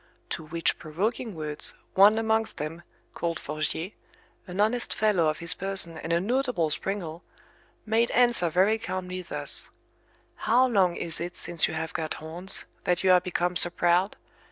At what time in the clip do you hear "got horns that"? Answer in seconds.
11.93-13.03